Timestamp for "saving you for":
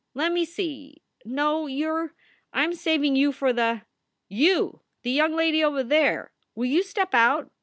2.73-3.53